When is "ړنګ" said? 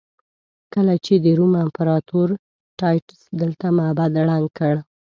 4.27-4.47